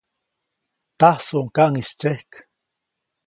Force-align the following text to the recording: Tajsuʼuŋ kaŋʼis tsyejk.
Tajsuʼuŋ 0.99 1.47
kaŋʼis 1.55 1.89
tsyejk. 1.99 2.31